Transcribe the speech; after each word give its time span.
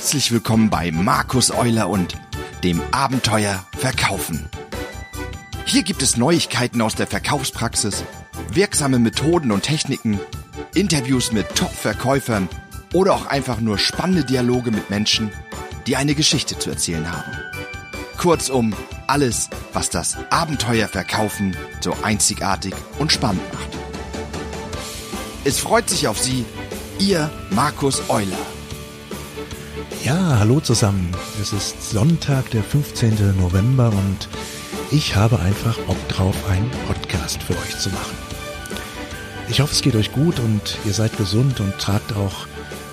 Herzlich 0.00 0.32
willkommen 0.32 0.70
bei 0.70 0.90
Markus 0.90 1.50
Euler 1.50 1.90
und 1.90 2.16
dem 2.64 2.80
Abenteuer 2.90 3.66
Verkaufen. 3.76 4.48
Hier 5.66 5.82
gibt 5.82 6.00
es 6.00 6.16
Neuigkeiten 6.16 6.80
aus 6.80 6.94
der 6.94 7.06
Verkaufspraxis, 7.06 8.02
wirksame 8.50 8.98
Methoden 8.98 9.52
und 9.52 9.62
Techniken, 9.62 10.18
Interviews 10.74 11.32
mit 11.32 11.54
Top-Verkäufern 11.54 12.48
oder 12.94 13.12
auch 13.12 13.26
einfach 13.26 13.60
nur 13.60 13.76
spannende 13.76 14.24
Dialoge 14.24 14.70
mit 14.70 14.88
Menschen, 14.88 15.32
die 15.86 15.96
eine 15.96 16.14
Geschichte 16.14 16.58
zu 16.58 16.70
erzählen 16.70 17.12
haben. 17.12 17.36
Kurzum, 18.16 18.74
alles, 19.06 19.50
was 19.74 19.90
das 19.90 20.16
Abenteuer 20.30 20.88
Verkaufen 20.88 21.54
so 21.82 21.94
einzigartig 22.02 22.72
und 22.98 23.12
spannend 23.12 23.42
macht. 23.52 23.76
Es 25.44 25.58
freut 25.58 25.90
sich 25.90 26.08
auf 26.08 26.18
Sie, 26.18 26.46
Ihr 26.98 27.30
Markus 27.50 28.08
Euler. 28.08 28.49
Ja, 30.04 30.38
hallo 30.38 30.60
zusammen. 30.60 31.14
Es 31.42 31.52
ist 31.52 31.90
Sonntag, 31.90 32.50
der 32.52 32.64
15. 32.64 33.38
November 33.38 33.90
und 33.90 34.28
ich 34.90 35.14
habe 35.14 35.38
einfach 35.38 35.78
Bock 35.80 36.08
drauf, 36.08 36.34
einen 36.48 36.70
Podcast 36.86 37.42
für 37.42 37.52
euch 37.52 37.78
zu 37.78 37.90
machen. 37.90 38.16
Ich 39.50 39.60
hoffe, 39.60 39.74
es 39.74 39.82
geht 39.82 39.94
euch 39.94 40.10
gut 40.12 40.40
und 40.40 40.78
ihr 40.86 40.94
seid 40.94 41.18
gesund 41.18 41.60
und 41.60 41.78
tragt 41.78 42.14
auch 42.14 42.46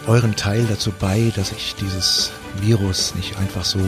euren 0.06 0.36
Teil 0.36 0.66
dazu 0.66 0.92
bei, 0.92 1.32
dass 1.34 1.54
ich 1.54 1.76
dieses 1.76 2.32
Virus 2.60 3.16
nicht 3.16 3.38
einfach 3.38 3.64
so 3.64 3.80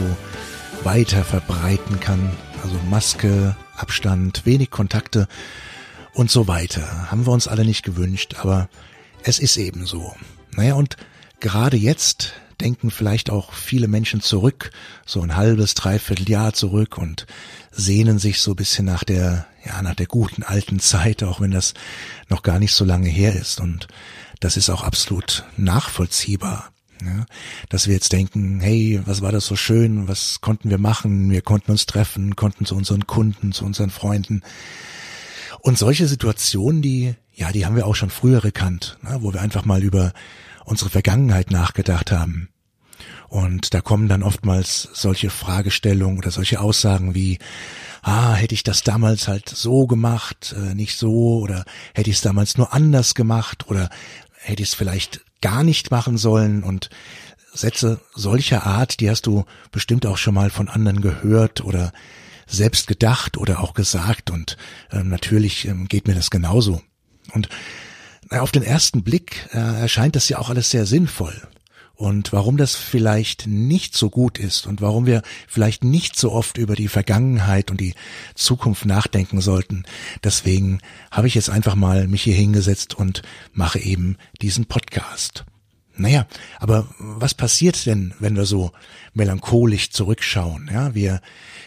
weiter 0.82 1.22
verbreiten 1.22 2.00
kann. 2.00 2.34
Also 2.62 2.76
Maske, 2.88 3.54
Abstand, 3.76 4.46
wenig 4.46 4.70
Kontakte 4.70 5.28
und 6.14 6.30
so 6.30 6.48
weiter. 6.48 7.10
Haben 7.10 7.26
wir 7.26 7.32
uns 7.32 7.48
alle 7.48 7.66
nicht 7.66 7.84
gewünscht, 7.84 8.36
aber 8.40 8.70
es 9.24 9.38
ist 9.38 9.58
eben 9.58 9.84
so. 9.84 10.14
Naja, 10.52 10.72
und 10.74 10.96
gerade 11.38 11.76
jetzt 11.76 12.32
denken 12.60 12.90
vielleicht 12.90 13.30
auch 13.30 13.52
viele 13.52 13.88
Menschen 13.88 14.20
zurück, 14.20 14.70
so 15.06 15.20
ein 15.22 15.36
halbes, 15.36 15.74
dreiviertel 15.74 16.28
Jahr 16.28 16.52
zurück 16.52 16.98
und 16.98 17.26
sehnen 17.70 18.18
sich 18.18 18.40
so 18.40 18.52
ein 18.52 18.56
bisschen 18.56 18.84
nach 18.84 19.04
der, 19.04 19.46
ja, 19.64 19.82
nach 19.82 19.94
der 19.94 20.06
guten 20.06 20.42
alten 20.42 20.78
Zeit, 20.78 21.22
auch 21.22 21.40
wenn 21.40 21.50
das 21.50 21.74
noch 22.28 22.42
gar 22.42 22.58
nicht 22.58 22.74
so 22.74 22.84
lange 22.84 23.08
her 23.08 23.34
ist. 23.34 23.60
Und 23.60 23.88
das 24.40 24.56
ist 24.56 24.70
auch 24.70 24.82
absolut 24.82 25.44
nachvollziehbar. 25.56 26.70
Ja, 27.02 27.24
dass 27.70 27.86
wir 27.86 27.94
jetzt 27.94 28.12
denken, 28.12 28.60
hey, 28.60 29.00
was 29.06 29.22
war 29.22 29.32
das 29.32 29.46
so 29.46 29.56
schön, 29.56 30.06
was 30.06 30.42
konnten 30.42 30.68
wir 30.68 30.76
machen, 30.76 31.30
wir 31.30 31.40
konnten 31.40 31.70
uns 31.70 31.86
treffen, 31.86 32.36
konnten 32.36 32.66
zu 32.66 32.76
unseren 32.76 33.06
Kunden, 33.06 33.52
zu 33.52 33.64
unseren 33.64 33.88
Freunden. 33.88 34.42
Und 35.60 35.78
solche 35.78 36.06
Situationen, 36.06 36.82
die, 36.82 37.14
ja, 37.34 37.52
die 37.52 37.64
haben 37.64 37.76
wir 37.76 37.86
auch 37.86 37.94
schon 37.94 38.10
früher 38.10 38.42
gekannt, 38.42 38.98
ne, 39.00 39.16
wo 39.20 39.32
wir 39.32 39.40
einfach 39.40 39.64
mal 39.64 39.82
über 39.82 40.12
unsere 40.70 40.90
Vergangenheit 40.90 41.50
nachgedacht 41.50 42.12
haben. 42.12 42.48
Und 43.28 43.74
da 43.74 43.80
kommen 43.80 44.08
dann 44.08 44.22
oftmals 44.22 44.88
solche 44.92 45.30
Fragestellungen 45.30 46.18
oder 46.18 46.30
solche 46.30 46.60
Aussagen 46.60 47.14
wie, 47.14 47.38
ah, 48.02 48.34
hätte 48.34 48.54
ich 48.54 48.62
das 48.62 48.82
damals 48.82 49.28
halt 49.28 49.48
so 49.48 49.86
gemacht, 49.86 50.54
äh, 50.56 50.74
nicht 50.74 50.96
so, 50.96 51.40
oder 51.40 51.64
hätte 51.94 52.10
ich 52.10 52.16
es 52.16 52.22
damals 52.22 52.56
nur 52.56 52.72
anders 52.72 53.14
gemacht, 53.14 53.68
oder 53.68 53.88
hätte 54.38 54.62
ich 54.62 54.70
es 54.70 54.74
vielleicht 54.74 55.20
gar 55.40 55.62
nicht 55.62 55.90
machen 55.90 56.18
sollen 56.18 56.62
und 56.62 56.90
Sätze 57.52 58.00
solcher 58.14 58.64
Art, 58.64 59.00
die 59.00 59.10
hast 59.10 59.26
du 59.26 59.44
bestimmt 59.72 60.06
auch 60.06 60.18
schon 60.18 60.34
mal 60.34 60.50
von 60.50 60.68
anderen 60.68 61.00
gehört 61.00 61.64
oder 61.64 61.92
selbst 62.46 62.86
gedacht 62.86 63.36
oder 63.38 63.60
auch 63.60 63.74
gesagt 63.74 64.30
und 64.30 64.56
äh, 64.90 65.02
natürlich 65.02 65.66
ähm, 65.66 65.88
geht 65.88 66.06
mir 66.08 66.14
das 66.14 66.30
genauso. 66.30 66.82
Und 67.32 67.48
auf 68.30 68.52
den 68.52 68.62
ersten 68.62 69.02
Blick 69.02 69.48
äh, 69.52 69.58
erscheint 69.58 70.16
das 70.16 70.28
ja 70.28 70.38
auch 70.38 70.50
alles 70.50 70.70
sehr 70.70 70.86
sinnvoll. 70.86 71.34
Und 72.00 72.32
warum 72.32 72.56
das 72.56 72.76
vielleicht 72.76 73.46
nicht 73.46 73.94
so 73.94 74.08
gut 74.08 74.38
ist 74.38 74.66
und 74.66 74.80
warum 74.80 75.04
wir 75.04 75.20
vielleicht 75.46 75.84
nicht 75.84 76.16
so 76.16 76.32
oft 76.32 76.56
über 76.56 76.74
die 76.74 76.88
Vergangenheit 76.88 77.70
und 77.70 77.78
die 77.78 77.94
Zukunft 78.34 78.86
nachdenken 78.86 79.42
sollten, 79.42 79.82
deswegen 80.24 80.78
habe 81.10 81.26
ich 81.26 81.34
jetzt 81.34 81.50
einfach 81.50 81.74
mal 81.74 82.08
mich 82.08 82.22
hier 82.22 82.34
hingesetzt 82.34 82.94
und 82.94 83.20
mache 83.52 83.80
eben 83.80 84.16
diesen 84.40 84.64
Podcast. 84.64 85.44
Naja, 85.94 86.26
aber 86.58 86.86
was 86.98 87.34
passiert 87.34 87.84
denn, 87.84 88.14
wenn 88.18 88.34
wir 88.34 88.46
so 88.46 88.72
melancholisch 89.12 89.90
zurückschauen? 89.90 90.70
Ja, 90.72 90.94
wir, 90.94 91.20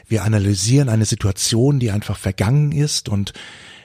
wir 0.07 0.23
analysieren 0.23 0.89
eine 0.89 1.05
Situation, 1.05 1.79
die 1.79 1.91
einfach 1.91 2.17
vergangen 2.17 2.71
ist 2.71 3.07
und 3.07 3.33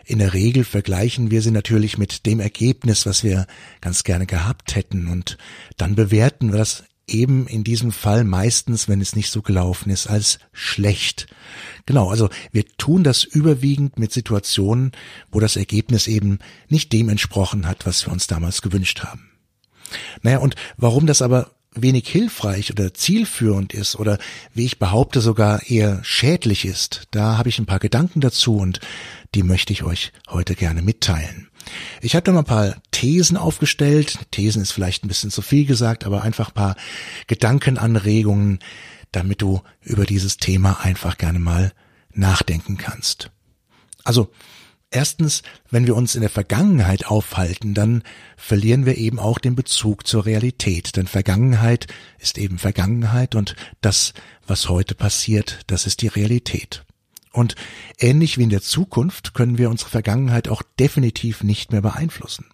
in 0.09 0.21
der 0.21 0.33
Regel 0.33 0.65
vergleichen 0.65 1.31
wir 1.31 1.43
sie 1.43 1.51
natürlich 1.51 1.99
mit 1.99 2.25
dem 2.25 2.41
Ergebnis, 2.41 3.05
was 3.05 3.23
wir 3.23 3.47
ganz 3.83 4.05
gerne 4.05 4.25
gehabt 4.25 4.75
hätten 4.75 5.07
und 5.07 5.37
dann 5.77 5.95
bewerten 5.95 6.51
wir 6.51 6.59
das 6.59 6.85
eben 7.07 7.47
in 7.47 7.63
diesem 7.63 7.93
Fall 7.93 8.25
meistens, 8.25 8.89
wenn 8.89 9.03
es 9.03 9.15
nicht 9.15 9.31
so 9.31 9.43
gelaufen 9.43 9.91
ist, 9.91 10.07
als 10.07 10.39
schlecht. 10.53 11.27
Genau, 11.85 12.09
also 12.09 12.31
wir 12.53 12.65
tun 12.79 13.05
das 13.05 13.23
überwiegend 13.23 13.99
mit 13.99 14.11
Situationen, 14.11 14.93
wo 15.31 15.41
das 15.41 15.57
Ergebnis 15.57 16.07
eben 16.07 16.39
nicht 16.69 16.91
dem 16.95 17.11
entsprochen 17.11 17.67
hat, 17.67 17.85
was 17.85 18.07
wir 18.07 18.13
uns 18.13 18.27
damals 18.27 18.63
gewünscht 18.63 19.03
haben. 19.03 19.31
Naja, 20.23 20.39
und 20.39 20.55
warum 20.79 21.07
das 21.07 21.21
aber 21.21 21.51
wenig 21.75 22.09
hilfreich 22.09 22.71
oder 22.73 22.95
zielführend 22.95 23.75
ist 23.75 23.97
oder 23.97 24.19
wie 24.55 24.65
ich 24.65 24.79
behaupte 24.79 25.21
sogar 25.21 25.69
eher 25.69 26.03
schädlich 26.03 26.65
ist, 26.65 27.09
da 27.11 27.37
habe 27.39 27.49
ich 27.49 27.59
ein 27.59 27.67
paar 27.67 27.79
Gedanken 27.79 28.21
dazu 28.21 28.57
und 28.57 28.81
die 29.35 29.43
möchte 29.43 29.73
ich 29.73 29.83
euch 29.83 30.13
heute 30.29 30.55
gerne 30.55 30.83
mitteilen. 30.83 31.49
Ich 32.01 32.15
habe 32.15 32.25
da 32.25 32.33
mal 32.33 32.41
ein 32.41 32.45
paar 32.45 32.77
Thesen 32.91 33.37
aufgestellt. 33.37 34.19
Thesen 34.31 34.63
ist 34.63 34.73
vielleicht 34.73 35.05
ein 35.05 35.09
bisschen 35.09 35.31
zu 35.31 35.43
viel 35.43 35.67
gesagt, 35.67 36.05
aber 36.05 36.23
einfach 36.23 36.49
ein 36.49 36.55
paar 36.55 36.77
Gedankenanregungen, 37.27 38.59
damit 39.13 39.43
du 39.43 39.61
über 39.83 40.07
dieses 40.07 40.39
Thema 40.39 40.81
einfach 40.83 41.19
gerne 41.19 41.39
mal 41.39 41.73
nachdenken 42.13 42.77
kannst. 42.77 43.31
Also 44.05 44.31
Erstens, 44.91 45.43
wenn 45.71 45.87
wir 45.87 45.95
uns 45.95 46.15
in 46.15 46.23
der 46.23 46.31
Vergangenheit 46.31 47.07
aufhalten, 47.07 47.75
dann 47.75 48.03
verlieren 48.39 48.87
wir 48.87 48.97
eben 48.97 49.19
auch 49.19 49.39
den 49.39 49.55
Bezug 49.55 50.07
zur 50.07 50.25
Realität. 50.25 50.97
Denn 50.97 51.07
Vergangenheit 51.07 51.89
ist 52.19 52.39
eben 52.39 52.59
Vergangenheit 52.59 53.35
und 53.35 53.55
das, 53.83 54.15
was 54.47 54.71
heute 54.71 54.95
passiert, 54.95 55.61
das 55.67 55.85
ist 55.87 56.01
die 56.01 56.09
Realität. 56.09 56.87
Und 57.33 57.55
ähnlich 57.99 58.39
wie 58.39 58.45
in 58.45 58.51
der 58.51 58.63
Zukunft 58.63 59.35
können 59.35 59.59
wir 59.59 59.71
unsere 59.71 59.91
Vergangenheit 59.91 60.49
auch 60.49 60.63
definitiv 60.79 61.43
nicht 61.43 61.73
mehr 61.73 61.83
beeinflussen. 61.83 62.47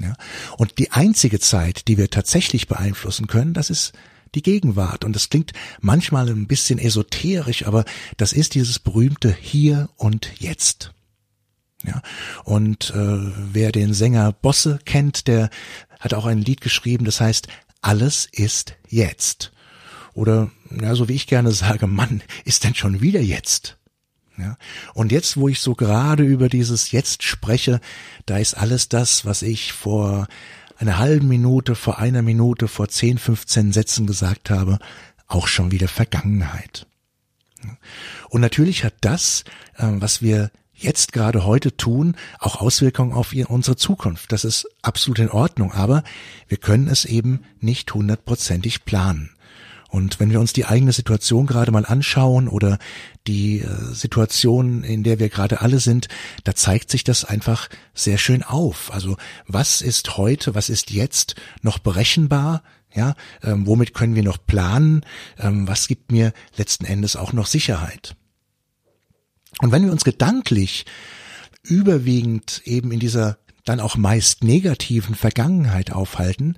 Ja? 0.00 0.14
Und 0.56 0.78
die 0.78 0.92
einzige 0.92 1.40
Zeit, 1.40 1.88
die 1.88 1.98
wir 1.98 2.10
tatsächlich 2.10 2.68
beeinflussen 2.68 3.26
können, 3.26 3.54
das 3.54 3.70
ist 3.70 3.92
die 4.34 4.42
Gegenwart. 4.42 5.04
Und 5.04 5.14
das 5.14 5.28
klingt 5.28 5.52
manchmal 5.80 6.28
ein 6.28 6.46
bisschen 6.46 6.78
esoterisch, 6.78 7.66
aber 7.66 7.84
das 8.16 8.32
ist 8.32 8.54
dieses 8.54 8.78
berühmte 8.78 9.34
Hier 9.38 9.88
und 9.96 10.30
Jetzt. 10.38 10.92
Ja, 11.82 12.02
und 12.44 12.90
äh, 12.90 13.18
wer 13.52 13.72
den 13.72 13.94
Sänger 13.94 14.32
Bosse 14.32 14.78
kennt, 14.84 15.26
der 15.26 15.48
hat 15.98 16.12
auch 16.12 16.26
ein 16.26 16.42
Lied 16.42 16.60
geschrieben, 16.60 17.06
das 17.06 17.20
heißt 17.20 17.48
Alles 17.80 18.28
ist 18.30 18.74
jetzt. 18.88 19.52
Oder 20.12 20.50
ja, 20.78 20.94
so 20.94 21.08
wie 21.08 21.14
ich 21.14 21.26
gerne 21.26 21.52
sage, 21.52 21.86
Mann, 21.86 22.22
ist 22.44 22.64
denn 22.64 22.74
schon 22.74 23.00
wieder 23.00 23.20
jetzt? 23.20 23.78
Ja, 24.38 24.56
und 24.94 25.12
jetzt, 25.12 25.36
wo 25.36 25.48
ich 25.48 25.60
so 25.60 25.74
gerade 25.74 26.22
über 26.22 26.48
dieses 26.48 26.92
Jetzt 26.92 27.22
spreche, 27.22 27.80
da 28.26 28.38
ist 28.38 28.54
alles 28.54 28.88
das, 28.88 29.24
was 29.26 29.42
ich 29.42 29.72
vor 29.72 30.28
einer 30.78 30.98
halben 30.98 31.28
Minute, 31.28 31.74
vor 31.74 31.98
einer 31.98 32.22
Minute, 32.22 32.66
vor 32.68 32.88
10, 32.88 33.18
15 33.18 33.72
Sätzen 33.72 34.06
gesagt 34.06 34.48
habe, 34.48 34.78
auch 35.26 35.46
schon 35.46 35.72
wieder 35.72 35.88
Vergangenheit. 35.88 36.86
Und 38.30 38.40
natürlich 38.40 38.84
hat 38.84 38.94
das, 39.02 39.44
äh, 39.76 39.86
was 39.86 40.22
wir 40.22 40.50
jetzt 40.74 41.12
gerade 41.12 41.44
heute 41.44 41.76
tun, 41.76 42.16
auch 42.38 42.60
Auswirkungen 42.60 43.12
auf 43.12 43.34
unsere 43.48 43.76
Zukunft. 43.76 44.32
Das 44.32 44.44
ist 44.44 44.66
absolut 44.80 45.18
in 45.18 45.30
Ordnung, 45.30 45.72
aber 45.72 46.02
wir 46.48 46.56
können 46.56 46.88
es 46.88 47.04
eben 47.04 47.44
nicht 47.60 47.92
hundertprozentig 47.92 48.86
planen. 48.86 49.30
Und 49.90 50.20
wenn 50.20 50.30
wir 50.30 50.40
uns 50.40 50.52
die 50.52 50.66
eigene 50.66 50.92
Situation 50.92 51.46
gerade 51.46 51.72
mal 51.72 51.84
anschauen 51.84 52.48
oder 52.48 52.78
die 53.26 53.60
äh, 53.60 53.66
Situation, 53.92 54.84
in 54.84 55.02
der 55.02 55.18
wir 55.18 55.28
gerade 55.28 55.60
alle 55.60 55.80
sind, 55.80 56.08
da 56.44 56.54
zeigt 56.54 56.90
sich 56.90 57.04
das 57.04 57.24
einfach 57.24 57.68
sehr 57.92 58.16
schön 58.16 58.42
auf. 58.42 58.92
Also 58.92 59.16
was 59.46 59.82
ist 59.82 60.16
heute, 60.16 60.54
was 60.54 60.70
ist 60.70 60.90
jetzt 60.90 61.34
noch 61.62 61.78
berechenbar? 61.78 62.62
Ja, 62.94 63.14
ähm, 63.42 63.66
womit 63.66 63.94
können 63.94 64.14
wir 64.14 64.22
noch 64.22 64.38
planen? 64.44 65.04
Ähm, 65.38 65.68
was 65.68 65.86
gibt 65.86 66.10
mir 66.10 66.32
letzten 66.56 66.84
Endes 66.84 67.16
auch 67.16 67.32
noch 67.32 67.46
Sicherheit? 67.46 68.16
Und 69.60 69.72
wenn 69.72 69.84
wir 69.84 69.92
uns 69.92 70.04
gedanklich 70.04 70.86
überwiegend 71.62 72.62
eben 72.64 72.90
in 72.92 73.00
dieser 73.00 73.38
dann 73.64 73.80
auch 73.80 73.96
meist 73.96 74.42
negativen 74.42 75.14
Vergangenheit 75.14 75.92
aufhalten, 75.92 76.56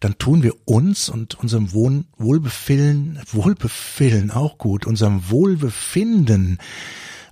dann 0.00 0.18
tun 0.18 0.42
wir 0.42 0.54
uns 0.66 1.08
und 1.08 1.38
unserem 1.38 1.72
Wohl 1.72 2.04
Wohlbefinden, 2.16 3.20
Wohlbefinden 3.32 4.30
auch 4.30 4.58
gut, 4.58 4.86
unserem 4.86 5.30
Wohlbefinden 5.30 6.58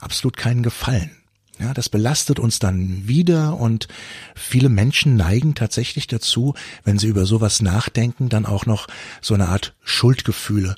absolut 0.00 0.36
keinen 0.36 0.62
Gefallen. 0.62 1.19
Ja, 1.60 1.74
das 1.74 1.90
belastet 1.90 2.38
uns 2.38 2.58
dann 2.58 3.06
wieder 3.06 3.58
und 3.58 3.86
viele 4.34 4.70
Menschen 4.70 5.16
neigen 5.16 5.54
tatsächlich 5.54 6.06
dazu, 6.06 6.54
wenn 6.84 6.98
sie 6.98 7.06
über 7.06 7.26
sowas 7.26 7.60
nachdenken, 7.60 8.30
dann 8.30 8.46
auch 8.46 8.64
noch 8.64 8.86
so 9.20 9.34
eine 9.34 9.48
Art 9.48 9.74
Schuldgefühle 9.82 10.76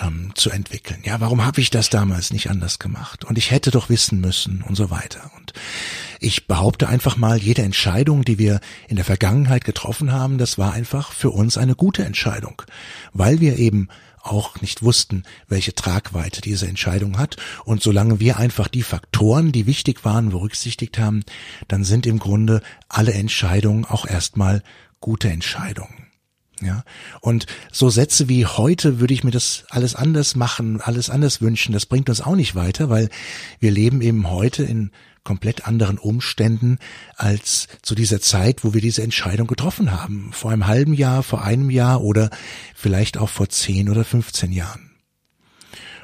ähm, 0.00 0.32
zu 0.34 0.50
entwickeln. 0.50 1.00
Ja, 1.04 1.20
warum 1.20 1.44
habe 1.44 1.60
ich 1.60 1.70
das 1.70 1.88
damals 1.88 2.32
nicht 2.32 2.50
anders 2.50 2.80
gemacht? 2.80 3.24
Und 3.24 3.38
ich 3.38 3.52
hätte 3.52 3.70
doch 3.70 3.88
wissen 3.90 4.20
müssen 4.20 4.62
und 4.62 4.74
so 4.74 4.90
weiter. 4.90 5.30
Und 5.36 5.52
ich 6.18 6.48
behaupte 6.48 6.88
einfach 6.88 7.16
mal, 7.16 7.38
jede 7.38 7.62
Entscheidung, 7.62 8.24
die 8.24 8.38
wir 8.38 8.60
in 8.88 8.96
der 8.96 9.04
Vergangenheit 9.04 9.64
getroffen 9.64 10.10
haben, 10.10 10.38
das 10.38 10.58
war 10.58 10.72
einfach 10.72 11.12
für 11.12 11.30
uns 11.30 11.56
eine 11.56 11.76
gute 11.76 12.04
Entscheidung, 12.04 12.62
weil 13.12 13.40
wir 13.40 13.56
eben 13.58 13.88
auch 14.24 14.60
nicht 14.60 14.82
wussten, 14.82 15.24
welche 15.48 15.74
Tragweite 15.74 16.40
diese 16.40 16.66
Entscheidung 16.66 17.18
hat. 17.18 17.36
Und 17.64 17.82
solange 17.82 18.20
wir 18.20 18.38
einfach 18.38 18.68
die 18.68 18.82
Faktoren, 18.82 19.52
die 19.52 19.66
wichtig 19.66 20.04
waren, 20.04 20.30
berücksichtigt 20.30 20.98
haben, 20.98 21.24
dann 21.68 21.84
sind 21.84 22.06
im 22.06 22.18
Grunde 22.18 22.62
alle 22.88 23.12
Entscheidungen 23.12 23.84
auch 23.84 24.06
erstmal 24.06 24.62
gute 25.00 25.28
Entscheidungen. 25.28 26.04
Ja, 26.60 26.84
und 27.20 27.46
so 27.72 27.90
Sätze 27.90 28.28
wie 28.28 28.46
heute 28.46 29.00
würde 29.00 29.12
ich 29.12 29.24
mir 29.24 29.32
das 29.32 29.64
alles 29.70 29.94
anders 29.94 30.36
machen, 30.36 30.80
alles 30.80 31.10
anders 31.10 31.40
wünschen, 31.40 31.72
das 31.72 31.84
bringt 31.84 32.08
uns 32.08 32.20
auch 32.20 32.36
nicht 32.36 32.54
weiter, 32.54 32.88
weil 32.88 33.10
wir 33.58 33.72
leben 33.72 34.00
eben 34.00 34.30
heute 34.30 34.62
in 34.62 34.90
komplett 35.24 35.66
anderen 35.66 35.98
Umständen 35.98 36.78
als 37.16 37.66
zu 37.82 37.94
dieser 37.94 38.20
Zeit, 38.20 38.62
wo 38.62 38.74
wir 38.74 38.80
diese 38.80 39.02
Entscheidung 39.02 39.46
getroffen 39.46 39.90
haben. 39.90 40.30
Vor 40.32 40.50
einem 40.50 40.66
halben 40.66 40.94
Jahr, 40.94 41.22
vor 41.22 41.42
einem 41.42 41.70
Jahr 41.70 42.02
oder 42.02 42.30
vielleicht 42.74 43.18
auch 43.18 43.30
vor 43.30 43.48
zehn 43.48 43.88
oder 43.88 44.04
15 44.04 44.52
Jahren. 44.52 44.90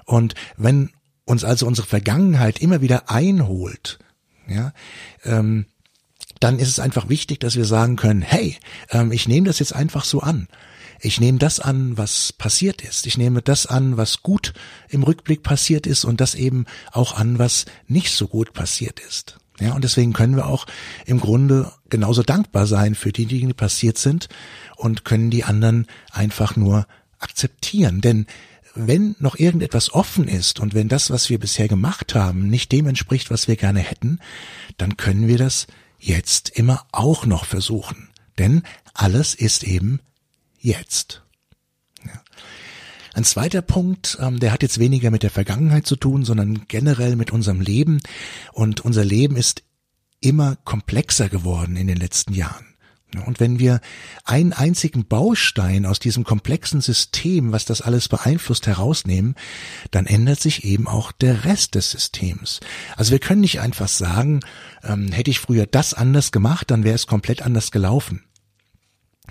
Und 0.04 0.34
wenn 0.56 0.90
uns 1.24 1.44
also 1.44 1.66
unsere 1.66 1.86
Vergangenheit 1.86 2.58
immer 2.60 2.80
wieder 2.80 3.10
einholt, 3.10 3.98
ja, 4.48 4.72
ähm, 5.24 5.66
dann 6.40 6.58
ist 6.58 6.68
es 6.68 6.80
einfach 6.80 7.08
wichtig, 7.08 7.38
dass 7.40 7.56
wir 7.56 7.66
sagen 7.66 7.96
können, 7.96 8.22
hey, 8.22 8.56
ähm, 8.90 9.12
ich 9.12 9.28
nehme 9.28 9.46
das 9.46 9.58
jetzt 9.58 9.74
einfach 9.74 10.04
so 10.04 10.20
an. 10.20 10.48
Ich 11.02 11.20
nehme 11.20 11.38
das 11.38 11.60
an, 11.60 11.96
was 11.96 12.32
passiert 12.32 12.82
ist. 12.82 13.06
Ich 13.06 13.16
nehme 13.16 13.40
das 13.40 13.66
an, 13.66 13.96
was 13.96 14.22
gut 14.22 14.52
im 14.88 15.02
Rückblick 15.02 15.42
passiert 15.42 15.86
ist 15.86 16.04
und 16.04 16.20
das 16.20 16.34
eben 16.34 16.66
auch 16.92 17.16
an, 17.16 17.38
was 17.38 17.64
nicht 17.86 18.12
so 18.12 18.28
gut 18.28 18.52
passiert 18.52 19.00
ist. 19.00 19.38
Ja, 19.60 19.74
und 19.74 19.84
deswegen 19.84 20.12
können 20.12 20.36
wir 20.36 20.46
auch 20.46 20.66
im 21.06 21.20
Grunde 21.20 21.72
genauso 21.88 22.22
dankbar 22.22 22.66
sein 22.66 22.94
für 22.94 23.12
die 23.12 23.26
Dinge, 23.26 23.48
die 23.48 23.54
passiert 23.54 23.98
sind 23.98 24.28
und 24.76 25.04
können 25.04 25.30
die 25.30 25.44
anderen 25.44 25.86
einfach 26.10 26.56
nur 26.56 26.86
akzeptieren. 27.18 28.00
Denn 28.00 28.26
wenn 28.74 29.16
noch 29.18 29.38
irgendetwas 29.38 29.92
offen 29.92 30.28
ist 30.28 30.60
und 30.60 30.74
wenn 30.74 30.88
das, 30.88 31.10
was 31.10 31.28
wir 31.28 31.38
bisher 31.38 31.68
gemacht 31.68 32.14
haben, 32.14 32.48
nicht 32.48 32.72
dem 32.72 32.86
entspricht, 32.86 33.30
was 33.30 33.48
wir 33.48 33.56
gerne 33.56 33.80
hätten, 33.80 34.20
dann 34.78 34.96
können 34.96 35.28
wir 35.28 35.38
das 35.38 35.66
jetzt 35.98 36.50
immer 36.50 36.86
auch 36.92 37.26
noch 37.26 37.44
versuchen. 37.44 38.08
Denn 38.38 38.62
alles 38.94 39.34
ist 39.34 39.64
eben 39.64 40.00
jetzt. 40.60 41.22
Ja. 42.04 42.22
Ein 43.14 43.24
zweiter 43.24 43.62
Punkt, 43.62 44.18
ähm, 44.20 44.38
der 44.38 44.52
hat 44.52 44.62
jetzt 44.62 44.78
weniger 44.78 45.10
mit 45.10 45.22
der 45.22 45.30
Vergangenheit 45.30 45.86
zu 45.86 45.96
tun, 45.96 46.24
sondern 46.24 46.66
generell 46.68 47.16
mit 47.16 47.32
unserem 47.32 47.60
Leben. 47.60 48.00
Und 48.52 48.82
unser 48.82 49.04
Leben 49.04 49.36
ist 49.36 49.62
immer 50.20 50.56
komplexer 50.64 51.28
geworden 51.28 51.76
in 51.76 51.86
den 51.86 51.96
letzten 51.96 52.34
Jahren. 52.34 52.66
Und 53.26 53.40
wenn 53.40 53.58
wir 53.58 53.80
einen 54.24 54.52
einzigen 54.52 55.04
Baustein 55.04 55.84
aus 55.84 55.98
diesem 55.98 56.22
komplexen 56.22 56.80
System, 56.80 57.50
was 57.50 57.64
das 57.64 57.80
alles 57.80 58.08
beeinflusst, 58.08 58.68
herausnehmen, 58.68 59.34
dann 59.90 60.06
ändert 60.06 60.38
sich 60.40 60.62
eben 60.64 60.86
auch 60.86 61.10
der 61.10 61.44
Rest 61.44 61.74
des 61.74 61.90
Systems. 61.90 62.60
Also 62.96 63.10
wir 63.10 63.18
können 63.18 63.40
nicht 63.40 63.60
einfach 63.60 63.88
sagen, 63.88 64.40
ähm, 64.84 65.10
hätte 65.10 65.30
ich 65.30 65.40
früher 65.40 65.66
das 65.66 65.92
anders 65.92 66.30
gemacht, 66.30 66.70
dann 66.70 66.84
wäre 66.84 66.94
es 66.94 67.08
komplett 67.08 67.42
anders 67.42 67.72
gelaufen. 67.72 68.22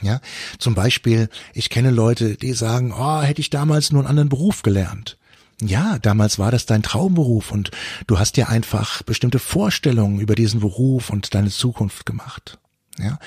Ja, 0.02 0.22
zum 0.60 0.76
Beispiel, 0.76 1.30
ich 1.54 1.70
kenne 1.70 1.92
Leute, 1.92 2.36
die 2.36 2.54
sagen, 2.54 2.94
oh, 2.94 3.22
hätte 3.22 3.42
ich 3.42 3.50
damals 3.50 3.92
nur 3.92 4.02
einen 4.02 4.10
anderen 4.10 4.30
Beruf 4.30 4.62
gelernt. 4.62 5.18
Ja, 5.62 6.00
damals 6.00 6.40
war 6.40 6.52
das 6.52 6.66
dein 6.66 6.84
Traumberuf 6.84 7.52
und 7.52 7.72
du 8.08 8.18
hast 8.18 8.38
dir 8.38 8.48
einfach 8.48 9.04
bestimmte 9.04 9.40
Vorstellungen 9.40 10.20
über 10.20 10.36
diesen 10.36 10.62
Beruf 10.62 11.10
und 11.10 11.34
deine 11.36 11.50
Zukunft 11.50 12.06
gemacht. 12.06 12.60
Ja, 12.98 13.18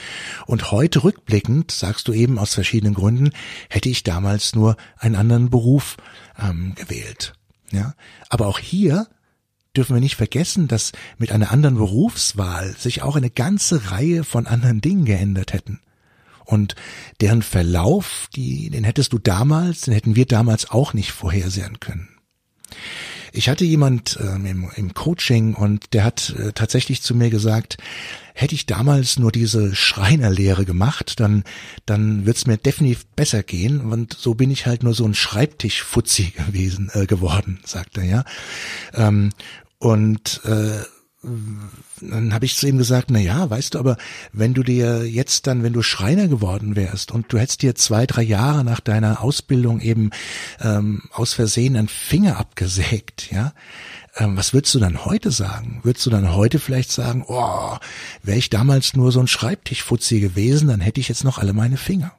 und 0.47 0.71
heute 0.71 1.03
rückblickend 1.05 1.71
sagst 1.71 2.09
du 2.09 2.13
eben 2.13 2.39
aus 2.39 2.55
verschiedenen 2.55 2.95
Gründen, 2.95 3.31
hätte 3.71 3.89
ich 3.89 4.03
damals 4.03 4.55
nur 4.55 4.77
einen 4.99 5.17
anderen 5.17 5.51
Beruf 5.51 5.97
ähm, 6.39 6.75
gewählt. 6.75 7.35
Ja, 7.71 7.95
aber 8.29 8.47
auch 8.47 8.59
hier 8.59 9.09
dürfen 9.75 9.97
wir 9.97 10.01
nicht 10.01 10.17
vergessen, 10.17 10.69
dass 10.69 10.93
mit 11.17 11.33
einer 11.33 11.51
anderen 11.51 11.77
Berufswahl 11.77 12.75
sich 12.77 13.03
auch 13.03 13.17
eine 13.17 13.31
ganze 13.31 13.91
Reihe 13.91 14.25
von 14.25 14.47
anderen 14.47 14.83
Dingen 14.83 15.07
geändert 15.07 15.55
hätten. 15.55 15.81
Und 16.45 16.75
deren 17.21 17.43
Verlauf, 17.43 18.29
die, 18.35 18.71
den 18.71 18.85
hättest 18.85 19.13
du 19.13 19.19
damals, 19.19 19.83
den 19.83 19.95
hätten 19.95 20.17
wir 20.17 20.27
damals 20.27 20.71
auch 20.71 20.95
nicht 20.95 21.13
vorhersehen 21.13 21.81
können. 21.81 22.09
Ich 23.35 23.49
hatte 23.49 23.65
jemand 23.65 24.19
ähm, 24.21 24.45
im, 24.45 24.71
im, 24.77 24.93
Coaching 24.93 25.55
und 25.55 25.95
der 25.95 26.05
hat 26.05 26.35
äh, 26.39 26.53
tatsächlich 26.53 27.01
zu 27.01 27.15
mir 27.15 27.31
gesagt, 27.31 27.79
hätte 28.35 28.55
ich 28.55 28.67
damals 28.67 29.19
nur 29.19 29.33
diese 29.33 29.75
Schreinerlehre 29.75 30.67
gemacht, 30.67 31.19
dann, 31.19 31.45
dann 31.87 32.27
wird's 32.27 32.47
mir 32.47 32.59
definitiv 32.59 33.07
besser 33.07 33.43
gehen. 33.43 33.81
Und 33.81 34.13
so 34.13 34.35
bin 34.35 34.51
ich 34.51 34.67
halt 34.67 34.83
nur 34.83 34.93
so 34.93 35.07
ein 35.07 35.15
Schreibtischfutzi 35.15 36.35
gewesen, 36.47 36.91
äh, 36.93 37.07
geworden, 37.07 37.61
sagt 37.65 37.97
er, 37.97 38.05
ja. 38.05 38.25
Ähm, 38.93 39.31
und 39.79 40.43
äh, 40.45 40.83
dann 42.01 42.35
habe 42.35 42.45
ich 42.45 42.57
zu 42.57 42.67
ihm 42.67 42.79
gesagt, 42.79 43.11
na 43.11 43.21
ja, 43.21 43.49
weißt 43.49 43.75
du, 43.75 43.79
aber 43.79 43.97
wenn 44.33 44.55
du 44.55 44.65
dir 44.65 45.09
jetzt 45.09 45.47
dann, 45.47 45.63
wenn 45.63 45.73
du 45.73 45.83
Schreiner 45.83 46.27
geworden 46.27 46.75
wärst 46.75 47.13
und 47.13 47.33
du 47.33 47.39
hättest 47.39 47.63
dir 47.63 47.77
zwei, 47.77 48.07
drei 48.07 48.23
Jahre 48.23 48.65
nach 48.65 48.81
deiner 48.81 49.23
Ausbildung 49.23 49.81
eben 49.81 50.11
ähm, 50.61 51.03
aus 51.13 51.35
Versehen 51.35 51.77
einen 51.77 51.89
Finger 51.89 52.39
abgesägt, 52.39 53.31
ja, 53.31 53.53
ähm, 54.17 54.37
was 54.37 54.53
würdest 54.53 54.75
du 54.75 54.81
dann 54.81 55.05
heute 55.05 55.31
sagen? 55.31 55.81
Würdest 55.85 56.05
du 56.07 56.11
dann 56.11 56.35
heute 56.35 56.59
vielleicht 56.59 56.91
sagen, 56.91 57.25
oh, 57.29 57.77
wäre 58.23 58.39
ich 58.39 58.51
damals 58.51 58.95
nur 58.95 59.13
so 59.13 59.21
ein 59.21 59.29
Schreibtischfutzi 59.29 60.19
gewesen, 60.19 60.69
dann 60.69 60.81
hätte 60.81 61.01
ich 61.01 61.09
jetzt 61.09 61.25
noch 61.25 61.39
alle 61.39 61.53
meine 61.53 61.77
Finger. 61.77 62.13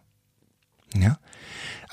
Ja, 0.96 1.18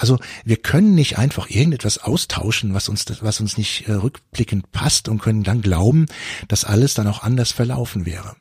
also 0.00 0.18
wir 0.44 0.56
können 0.56 0.94
nicht 0.94 1.18
einfach 1.18 1.50
irgendetwas 1.50 1.98
austauschen, 1.98 2.72
was 2.72 2.88
uns, 2.88 3.04
was 3.20 3.40
uns 3.40 3.58
nicht 3.58 3.86
äh, 3.86 3.92
rückblickend 3.92 4.72
passt 4.72 5.08
und 5.08 5.20
können 5.20 5.44
dann 5.44 5.60
glauben, 5.60 6.06
dass 6.48 6.64
alles 6.64 6.94
dann 6.94 7.06
auch 7.06 7.22
anders 7.22 7.52
verlaufen 7.52 8.06
wäre. 8.06 8.34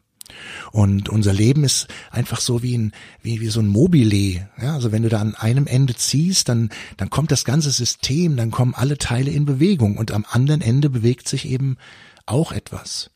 Und 0.72 1.10
unser 1.10 1.34
Leben 1.34 1.64
ist 1.64 1.88
einfach 2.12 2.40
so 2.40 2.64
wie 2.64 2.78
ein, 2.78 2.94
wie, 3.22 3.42
wie 3.42 3.48
so 3.48 3.60
ein 3.60 3.68
Mobile. 3.68 4.50
Ja, 4.62 4.76
also 4.76 4.92
wenn 4.92 5.04
du 5.04 5.10
da 5.10 5.20
an 5.20 5.36
einem 5.36 5.68
Ende 5.68 5.96
ziehst, 5.96 6.48
dann, 6.48 6.70
dann 6.96 7.10
kommt 7.10 7.32
das 7.32 7.44
ganze 7.44 7.72
System, 7.72 8.38
dann 8.38 8.52
kommen 8.52 8.74
alle 8.74 8.98
Teile 8.98 9.32
in 9.32 9.46
Bewegung 9.46 9.98
und 9.98 10.12
am 10.12 10.26
anderen 10.30 10.62
Ende 10.62 10.90
bewegt 10.90 11.28
sich 11.28 11.46
eben 11.46 11.78
auch 12.26 12.52
etwas. 12.54 13.12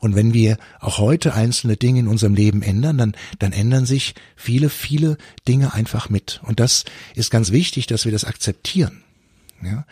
Und 0.00 0.14
wenn 0.14 0.34
wir 0.34 0.56
auch 0.80 0.98
heute 0.98 1.34
einzelne 1.34 1.76
Dinge 1.76 2.00
in 2.00 2.08
unserem 2.08 2.34
Leben 2.34 2.62
ändern, 2.62 2.98
dann, 2.98 3.16
dann 3.38 3.52
ändern 3.52 3.86
sich 3.86 4.14
viele, 4.36 4.68
viele 4.68 5.16
Dinge 5.46 5.74
einfach 5.74 6.08
mit. 6.08 6.40
Und 6.44 6.60
das 6.60 6.84
ist 7.14 7.30
ganz 7.30 7.52
wichtig, 7.52 7.86
dass 7.86 8.04
wir 8.04 8.12
das 8.12 8.24
akzeptieren. 8.24 9.02
Ja? 9.62 9.86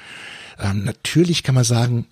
Ähm, 0.58 0.84
natürlich 0.84 1.42
kann 1.42 1.54
man 1.54 1.64
sagen, 1.64 2.06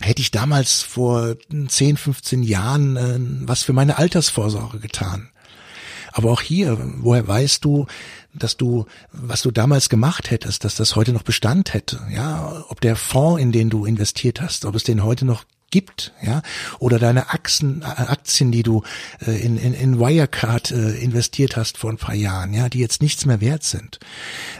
hätte 0.00 0.22
ich 0.22 0.30
damals 0.30 0.82
vor 0.82 1.36
10, 1.68 1.96
15 1.96 2.42
Jahren 2.42 2.96
äh, 2.96 3.18
was 3.48 3.62
für 3.62 3.72
meine 3.72 3.98
Altersvorsorge 3.98 4.78
getan. 4.78 5.28
Aber 6.12 6.30
auch 6.30 6.42
hier, 6.42 6.78
woher 6.98 7.26
weißt 7.26 7.64
du, 7.64 7.86
dass 8.34 8.58
du, 8.58 8.86
was 9.12 9.40
du 9.40 9.50
damals 9.50 9.88
gemacht 9.88 10.30
hättest, 10.30 10.64
dass 10.64 10.74
das 10.74 10.94
heute 10.94 11.12
noch 11.12 11.22
Bestand 11.22 11.72
hätte? 11.72 12.00
Ja, 12.12 12.64
ob 12.68 12.82
der 12.82 12.96
Fonds, 12.96 13.40
in 13.40 13.50
den 13.50 13.70
du 13.70 13.86
investiert 13.86 14.42
hast, 14.42 14.66
ob 14.66 14.74
es 14.74 14.84
den 14.84 15.04
heute 15.04 15.24
noch 15.24 15.44
gibt, 15.72 16.12
ja, 16.22 16.42
oder 16.78 17.00
deine 17.00 17.30
Aktien, 17.30 17.82
äh, 17.82 17.86
Aktien, 17.86 18.52
die 18.52 18.62
du 18.62 18.84
äh, 19.26 19.32
in, 19.44 19.56
in, 19.56 19.74
in 19.74 19.98
Wirecard 19.98 20.70
äh, 20.70 20.92
investiert 20.98 21.56
hast 21.56 21.78
vor 21.78 21.90
ein 21.90 21.96
paar 21.96 22.14
Jahren, 22.14 22.52
ja, 22.52 22.68
die 22.68 22.78
jetzt 22.78 23.02
nichts 23.02 23.26
mehr 23.26 23.40
wert 23.40 23.64
sind. 23.64 23.98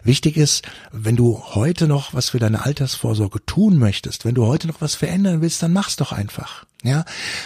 Wichtig 0.03 0.37
ist, 0.37 0.65
wenn 0.91 1.15
du 1.15 1.41
heute 1.55 1.87
noch 1.87 2.15
was 2.15 2.31
für 2.31 2.41
deine 2.41 2.65
Altersvorsorge 2.65 3.45
tun 3.47 3.79
möchtest, 3.79 4.25
wenn 4.25 4.35
du 4.35 4.47
heute 4.47 4.67
noch 4.67 4.81
was 4.81 4.97
verändern 4.97 5.41
willst, 5.41 5.63
dann 5.63 5.73
mach's 5.73 5.95
doch 5.95 6.11
einfach. 6.11 6.67
Ja, 6.85 7.05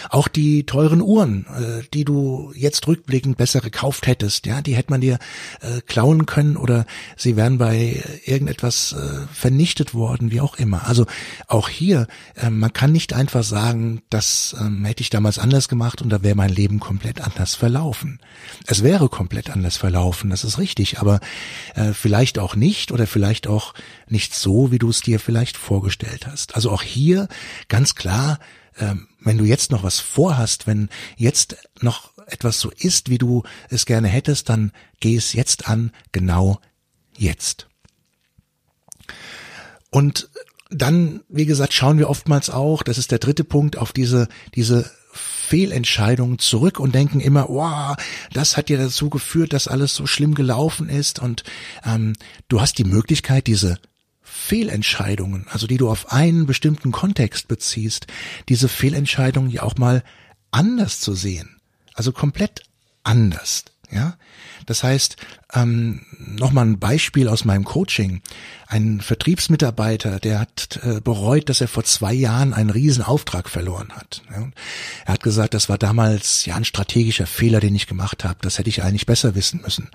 auch 0.09 0.27
die 0.27 0.65
teuren 0.65 0.99
Uhren, 0.99 1.45
äh, 1.45 1.83
die 1.93 2.05
du 2.05 2.51
jetzt 2.55 2.87
rückblickend 2.87 3.37
besser 3.37 3.61
gekauft 3.61 4.07
hättest, 4.07 4.47
ja, 4.47 4.63
die 4.63 4.75
hätte 4.75 4.89
man 4.89 4.99
dir 4.99 5.19
äh, 5.61 5.81
klauen 5.81 6.25
können 6.25 6.57
oder 6.57 6.87
sie 7.15 7.35
wären 7.35 7.59
bei 7.59 8.03
irgendetwas 8.25 8.93
äh, 8.93 9.27
vernichtet 9.31 9.93
worden, 9.93 10.31
wie 10.31 10.41
auch 10.41 10.55
immer. 10.55 10.87
Also 10.87 11.05
auch 11.47 11.69
hier, 11.69 12.07
äh, 12.35 12.49
man 12.49 12.73
kann 12.73 12.91
nicht 12.91 13.13
einfach 13.13 13.43
sagen, 13.43 14.01
das 14.09 14.55
ähm, 14.59 14.83
hätte 14.85 15.01
ich 15.01 15.11
damals 15.11 15.37
anders 15.37 15.67
gemacht 15.69 16.01
und 16.01 16.09
da 16.09 16.23
wäre 16.23 16.35
mein 16.35 16.49
Leben 16.49 16.79
komplett 16.79 17.21
anders 17.21 17.53
verlaufen. 17.53 18.19
Es 18.65 18.81
wäre 18.81 19.07
komplett 19.07 19.51
anders 19.51 19.77
verlaufen, 19.77 20.31
das 20.31 20.45
ist 20.45 20.57
richtig, 20.57 20.97
aber 20.97 21.19
äh, 21.75 21.93
vielleicht 21.93 22.39
auch 22.39 22.55
nicht 22.55 22.91
oder 22.91 23.05
vielleicht 23.05 23.45
auch 23.45 23.75
nicht 24.07 24.33
so, 24.33 24.71
wie 24.71 24.79
du 24.79 24.89
es 24.89 25.01
dir 25.01 25.19
vielleicht 25.19 25.57
vorgestellt 25.57 26.25
hast. 26.25 26.55
Also 26.55 26.71
auch 26.71 26.81
hier 26.81 27.27
ganz 27.67 27.93
klar, 27.93 28.39
ähm, 28.79 29.07
wenn 29.19 29.37
du 29.37 29.45
jetzt 29.45 29.71
noch 29.71 29.83
was 29.83 29.99
vorhast, 29.99 30.67
wenn 30.67 30.89
jetzt 31.15 31.57
noch 31.81 32.11
etwas 32.27 32.59
so 32.59 32.71
ist, 32.71 33.09
wie 33.09 33.17
du 33.17 33.43
es 33.69 33.85
gerne 33.85 34.07
hättest, 34.07 34.49
dann 34.49 34.71
geh 34.99 35.15
es 35.15 35.33
jetzt 35.33 35.67
an, 35.67 35.91
genau 36.11 36.59
jetzt. 37.17 37.67
Und 39.89 40.29
dann, 40.69 41.21
wie 41.29 41.45
gesagt, 41.45 41.73
schauen 41.73 41.97
wir 41.97 42.09
oftmals 42.09 42.49
auch, 42.49 42.83
das 42.83 42.97
ist 42.97 43.11
der 43.11 43.19
dritte 43.19 43.43
Punkt, 43.43 43.77
auf 43.77 43.93
diese, 43.93 44.27
diese 44.53 44.91
Fehlentscheidungen 45.13 46.39
zurück 46.39 46.79
und 46.79 46.93
denken 46.93 47.21
immer, 47.21 47.47
wow, 47.47 47.95
das 48.33 48.57
hat 48.57 48.69
dir 48.69 48.77
dazu 48.77 49.09
geführt, 49.09 49.53
dass 49.53 49.67
alles 49.67 49.95
so 49.95 50.05
schlimm 50.05 50.35
gelaufen 50.35 50.89
ist. 50.89 51.19
Und 51.19 51.43
ähm, 51.85 52.13
du 52.49 52.59
hast 52.59 52.77
die 52.77 52.83
Möglichkeit, 52.83 53.47
diese 53.47 53.79
Fehlentscheidungen, 54.37 55.47
also 55.49 55.67
die 55.67 55.77
du 55.77 55.89
auf 55.89 56.11
einen 56.11 56.45
bestimmten 56.45 56.91
Kontext 56.91 57.47
beziehst, 57.47 58.07
diese 58.47 58.69
Fehlentscheidungen 58.69 59.49
ja 59.49 59.63
auch 59.63 59.75
mal 59.77 60.03
anders 60.51 60.99
zu 61.01 61.13
sehen. 61.13 61.59
Also 61.93 62.11
komplett 62.11 62.63
anders. 63.03 63.65
Ja, 63.89 64.15
das 64.65 64.83
heißt, 64.83 65.15
ähm, 65.53 66.01
nochmal 66.19 66.65
ein 66.65 66.77
Beispiel 66.77 67.29
aus 67.29 67.45
meinem 67.45 67.63
Coaching. 67.63 68.21
Ein 68.67 68.99
Vertriebsmitarbeiter, 68.99 70.19
der 70.19 70.41
hat 70.41 70.81
äh, 70.83 70.99
bereut, 70.99 71.47
dass 71.47 71.61
er 71.61 71.69
vor 71.69 71.85
zwei 71.85 72.13
Jahren 72.13 72.53
einen 72.53 72.69
Riesenauftrag 72.69 73.47
verloren 73.47 73.93
hat. 73.93 74.23
Ja, 74.29 74.49
er 75.05 75.13
hat 75.13 75.23
gesagt, 75.23 75.53
das 75.53 75.69
war 75.69 75.77
damals 75.77 76.45
ja 76.45 76.55
ein 76.55 76.65
strategischer 76.65 77.27
Fehler, 77.27 77.61
den 77.61 77.75
ich 77.75 77.87
gemacht 77.87 78.25
habe. 78.25 78.39
Das 78.41 78.59
hätte 78.59 78.69
ich 78.69 78.83
eigentlich 78.83 79.05
besser 79.05 79.35
wissen 79.35 79.61
müssen. 79.61 79.89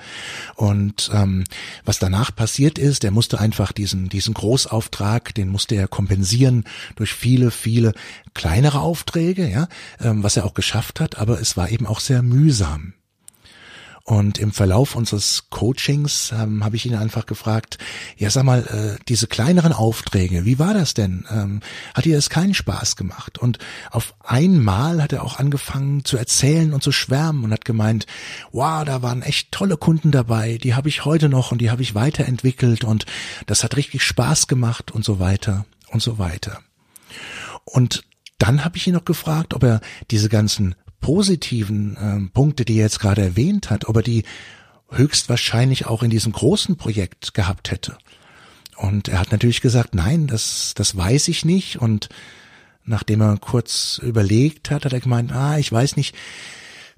Und 0.54 1.10
ähm, 1.12 1.44
was 1.84 1.98
danach 1.98 2.34
passiert 2.34 2.78
ist, 2.78 3.04
er 3.04 3.10
musste 3.10 3.40
einfach 3.40 3.72
diesen 3.72 4.08
diesen 4.08 4.32
Großauftrag, 4.32 5.34
den 5.34 5.48
musste 5.48 5.74
er 5.74 5.86
kompensieren 5.86 6.64
durch 6.96 7.12
viele 7.12 7.50
viele 7.50 7.92
kleinere 8.32 8.80
Aufträge, 8.80 9.46
ja, 9.50 9.68
ähm, 10.00 10.22
was 10.22 10.38
er 10.38 10.46
auch 10.46 10.54
geschafft 10.54 10.98
hat. 10.98 11.18
Aber 11.18 11.38
es 11.42 11.58
war 11.58 11.68
eben 11.68 11.86
auch 11.86 12.00
sehr 12.00 12.22
mühsam. 12.22 12.94
Und 14.12 14.36
im 14.36 14.52
Verlauf 14.52 14.94
unseres 14.94 15.44
Coachings 15.48 16.34
ähm, 16.38 16.62
habe 16.62 16.76
ich 16.76 16.84
ihn 16.84 16.94
einfach 16.94 17.24
gefragt, 17.24 17.78
ja 18.18 18.28
sag 18.28 18.44
mal, 18.44 18.60
äh, 18.66 19.02
diese 19.08 19.26
kleineren 19.26 19.72
Aufträge, 19.72 20.44
wie 20.44 20.58
war 20.58 20.74
das 20.74 20.92
denn? 20.92 21.24
Ähm, 21.30 21.60
hat 21.94 22.04
dir 22.04 22.16
das 22.16 22.28
keinen 22.28 22.52
Spaß 22.52 22.96
gemacht? 22.96 23.38
Und 23.38 23.56
auf 23.90 24.12
einmal 24.22 25.02
hat 25.02 25.14
er 25.14 25.22
auch 25.22 25.38
angefangen 25.38 26.04
zu 26.04 26.18
erzählen 26.18 26.74
und 26.74 26.82
zu 26.82 26.92
schwärmen 26.92 27.42
und 27.42 27.52
hat 27.52 27.64
gemeint, 27.64 28.06
wow, 28.50 28.84
da 28.84 29.00
waren 29.00 29.22
echt 29.22 29.50
tolle 29.50 29.78
Kunden 29.78 30.10
dabei, 30.10 30.58
die 30.58 30.74
habe 30.74 30.90
ich 30.90 31.06
heute 31.06 31.30
noch 31.30 31.50
und 31.50 31.62
die 31.62 31.70
habe 31.70 31.80
ich 31.80 31.94
weiterentwickelt 31.94 32.84
und 32.84 33.06
das 33.46 33.64
hat 33.64 33.78
richtig 33.78 34.02
Spaß 34.02 34.46
gemacht 34.46 34.90
und 34.90 35.06
so 35.06 35.20
weiter 35.20 35.64
und 35.88 36.02
so 36.02 36.18
weiter. 36.18 36.60
Und 37.64 38.04
dann 38.36 38.62
habe 38.62 38.76
ich 38.76 38.86
ihn 38.86 38.92
noch 38.92 39.06
gefragt, 39.06 39.54
ob 39.54 39.62
er 39.62 39.80
diese 40.10 40.28
ganzen 40.28 40.74
positiven 41.02 41.96
äh, 41.96 42.32
Punkte, 42.32 42.64
die 42.64 42.76
er 42.76 42.84
jetzt 42.84 43.00
gerade 43.00 43.20
erwähnt 43.20 43.68
hat, 43.68 43.86
ob 43.88 43.96
er 43.96 44.02
die 44.02 44.24
höchstwahrscheinlich 44.90 45.86
auch 45.86 46.02
in 46.02 46.10
diesem 46.10 46.32
großen 46.32 46.76
Projekt 46.76 47.34
gehabt 47.34 47.70
hätte. 47.70 47.98
Und 48.76 49.08
er 49.08 49.18
hat 49.18 49.32
natürlich 49.32 49.60
gesagt, 49.60 49.94
nein, 49.94 50.26
das, 50.26 50.72
das 50.74 50.96
weiß 50.96 51.28
ich 51.28 51.44
nicht. 51.44 51.76
Und 51.76 52.08
nachdem 52.84 53.20
er 53.20 53.36
kurz 53.36 54.00
überlegt 54.02 54.70
hat, 54.70 54.86
hat 54.86 54.92
er 54.92 55.00
gemeint, 55.00 55.32
ah, 55.32 55.58
ich 55.58 55.70
weiß 55.70 55.96
nicht, 55.96 56.14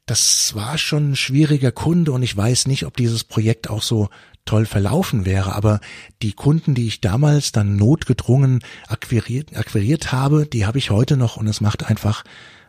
das 0.07 0.55
war 0.55 0.77
schon 0.77 1.13
ein 1.13 1.17
schwieriger 1.17 1.73
Kunde 1.73 2.13
und 2.13 2.23
ich 2.23 2.37
weiß 2.37 2.67
nicht, 2.67 2.85
ob 2.85 2.97
dieses 2.97 3.25
Projekt 3.25 3.71
auch 3.71 3.83
so 3.83 4.11
toll 4.45 4.67
verlaufen 4.67 5.25
wäre. 5.25 5.55
Aber 5.55 5.81
die 6.21 6.33
Kunden, 6.33 6.75
die 6.75 6.87
ich 6.87 7.01
damals 7.01 7.53
dann 7.53 7.77
notgedrungen 7.77 8.61
akquiriert, 8.87 9.57
akquiriert 9.57 10.13
habe, 10.13 10.47
die 10.47 10.67
habe 10.67 10.79
ich 10.79 10.91
heute 10.91 11.17
noch 11.17 11.37
und 11.37 11.47
es 11.47 11.63
macht 11.63 11.85
einfach 11.87 12.25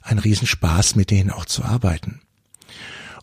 ein 0.05 0.19
Riesenspaß, 0.19 0.95
mit 0.95 1.11
denen 1.11 1.31
auch 1.31 1.45
zu 1.45 1.63
arbeiten. 1.63 2.21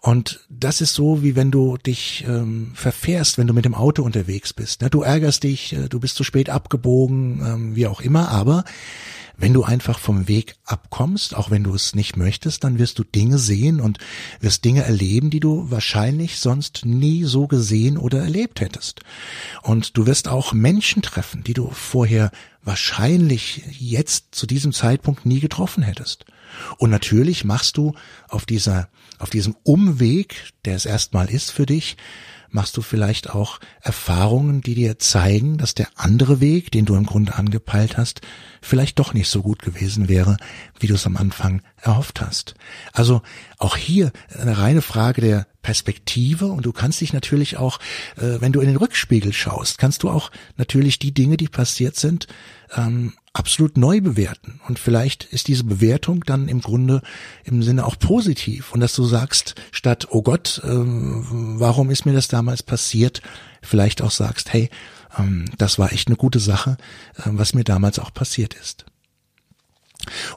Und 0.01 0.41
das 0.51 0.81
ist 0.81 0.95
so, 0.95 1.23
wie 1.23 1.37
wenn 1.37 1.53
du 1.53 1.77
dich 1.77 2.25
ähm, 2.27 2.73
verfährst, 2.75 3.39
wenn 3.39 3.47
du 3.47 3.55
mit 3.55 3.65
dem 3.65 3.77
Auto 3.77 4.03
unterwegs 4.03 4.53
bist. 4.53 4.83
Du 4.91 5.03
ärgerst 5.03 5.45
dich, 5.45 5.75
äh, 5.75 5.89
du 5.89 6.01
bist 6.01 6.17
zu 6.17 6.25
spät 6.25 6.51
abgebogen, 6.51 7.41
ähm, 7.47 7.77
wie 7.77 7.87
auch 7.87 8.01
immer, 8.01 8.29
aber 8.29 8.65
wenn 9.37 9.53
du 9.53 9.65
einfach 9.65 9.99
vom 9.99 10.29
Weg 10.29 10.57
abkommst, 10.65 11.35
auch 11.35 11.51
wenn 11.51 11.65
du 11.65 11.75
es 11.75 11.95
nicht 11.95 12.17
möchtest, 12.17 12.65
dann 12.65 12.79
wirst 12.79 12.99
du 12.99 13.05
Dinge 13.05 13.39
sehen 13.39 13.81
und 13.81 13.99
wirst 14.41 14.65
Dinge 14.65 14.83
erleben, 14.83 15.31
die 15.31 15.41
du 15.41 15.71
wahrscheinlich 15.71 16.39
sonst 16.39 16.85
nie 16.85 17.25
so 17.25 17.47
gesehen 17.47 17.99
oder 17.99 18.21
erlebt 18.21 18.61
hättest. 18.61 19.01
Und 19.63 19.97
du 19.97 20.07
wirst 20.07 20.29
auch 20.29 20.53
Menschen 20.53 21.03
treffen, 21.03 21.43
die 21.45 21.55
du 21.55 21.71
vorher 21.71 22.31
wahrscheinlich 22.63 23.63
jetzt 23.79 24.35
zu 24.35 24.47
diesem 24.47 24.73
Zeitpunkt 24.73 25.27
nie 25.27 25.41
getroffen 25.41 25.83
hättest. 25.83 26.25
Und 26.79 26.91
natürlich 26.91 27.45
machst 27.45 27.77
du 27.77 27.95
auf 28.29 28.47
dieser, 28.47 28.89
auf 29.19 29.31
diesem 29.31 29.57
Umweg, 29.63 30.53
der 30.65 30.77
es 30.77 30.87
erstmal 30.87 31.31
ist 31.31 31.51
für 31.51 31.67
dich, 31.67 31.97
machst 32.53 32.77
du 32.77 32.83
vielleicht 32.83 33.31
auch 33.31 33.59
Erfahrungen, 33.81 34.61
die 34.61 34.75
dir 34.75 34.99
zeigen, 34.99 35.59
dass 35.59 35.75
der 35.75 35.89
andere 35.97 36.41
Weg, 36.41 36.71
den 36.71 36.85
du 36.85 36.95
im 36.95 37.07
Grunde 37.07 37.35
angepeilt 37.35 37.97
hast, 37.97 38.21
vielleicht 38.61 38.99
doch 38.99 39.15
nicht 39.15 39.29
so 39.29 39.43
gut 39.43 39.61
gewesen 39.61 40.09
wäre, 40.09 40.37
wie 40.79 40.87
du 40.87 40.95
es 40.95 41.07
am 41.07 41.17
Anfang 41.17 41.63
erhofft 41.81 42.21
hast. 42.21 42.55
Also 42.93 43.23
auch 43.59 43.77
hier 43.77 44.13
eine 44.39 44.59
reine 44.59 44.83
Frage 44.83 45.21
der 45.21 45.47
Perspektive 45.63 46.47
und 46.47 46.67
du 46.67 46.73
kannst 46.73 47.01
dich 47.01 47.13
natürlich 47.13 47.57
auch, 47.57 47.79
äh, 48.17 48.41
wenn 48.41 48.53
du 48.53 48.61
in 48.61 48.67
den 48.67 48.77
Rückspiegel 48.77 49.33
schaust, 49.33 49.79
kannst 49.79 50.03
du 50.03 50.11
auch 50.11 50.31
natürlich 50.57 50.99
die 50.99 51.15
Dinge, 51.15 51.37
die 51.37 51.49
passiert 51.49 51.97
sind, 51.97 52.27
ähm, 52.77 53.13
absolut 53.33 53.77
neu 53.77 54.01
bewerten. 54.01 54.61
Und 54.69 54.79
vielleicht 54.79 55.25
ist 55.25 55.49
diese 55.49 55.65
Bewertung 55.65 56.25
dann 56.25 56.49
im 56.49 56.61
Grunde 56.61 57.03
im 57.45 57.63
Sinne 57.63 57.87
auch 57.87 57.99
positiv. 57.99 58.73
Und 58.73 58.81
dass 58.81 58.95
du 58.95 59.05
sagst, 59.05 59.55
statt, 59.71 60.09
oh 60.11 60.23
Gott, 60.23 60.61
äh, 60.65 60.69
warum 60.69 61.91
ist 61.91 62.05
mir 62.05 62.13
das 62.13 62.29
damals 62.29 62.63
passiert, 62.63 63.23
vielleicht 63.63 64.03
auch 64.03 64.11
sagst, 64.11 64.53
hey, 64.53 64.71
ähm, 65.19 65.47
das 65.59 65.79
war 65.79 65.93
echt 65.93 66.09
eine 66.09 66.17
gute 66.17 66.41
Sache, 66.41 66.77
äh, 67.17 67.23
was 67.27 67.55
mir 67.55 67.65
damals 67.65 67.99
auch 67.99 68.13
passiert 68.13 68.55
ist. 68.55 68.85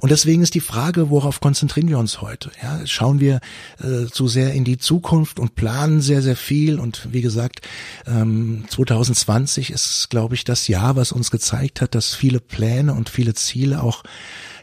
Und 0.01 0.11
deswegen 0.11 0.41
ist 0.41 0.53
die 0.53 0.59
Frage, 0.59 1.09
worauf 1.09 1.39
konzentrieren 1.39 1.89
wir 1.89 1.99
uns 1.99 2.21
heute? 2.21 2.51
Ja, 2.61 2.85
schauen 2.85 3.19
wir 3.19 3.39
äh, 3.79 4.05
zu 4.05 4.27
sehr 4.27 4.53
in 4.53 4.63
die 4.63 4.77
Zukunft 4.77 5.39
und 5.39 5.55
planen 5.55 6.01
sehr, 6.01 6.21
sehr 6.21 6.35
viel. 6.35 6.79
Und 6.79 7.07
wie 7.11 7.21
gesagt, 7.21 7.61
ähm, 8.05 8.65
2020 8.69 9.71
ist, 9.71 10.09
glaube 10.09 10.35
ich, 10.35 10.43
das 10.43 10.67
Jahr, 10.67 10.95
was 10.95 11.11
uns 11.11 11.31
gezeigt 11.31 11.81
hat, 11.81 11.95
dass 11.95 12.13
viele 12.13 12.39
Pläne 12.39 12.93
und 12.93 13.09
viele 13.09 13.33
Ziele 13.33 13.81
auch, 13.81 14.03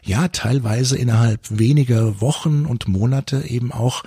ja, 0.03 0.27
teilweise 0.27 0.97
innerhalb 0.97 1.39
weniger 1.49 2.19
Wochen 2.21 2.65
und 2.65 2.87
Monate 2.87 3.45
eben 3.47 3.71
auch, 3.71 4.03